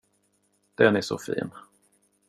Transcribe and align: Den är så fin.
Den 0.75 0.95
är 0.95 1.01
så 1.01 1.17
fin. 1.17 1.51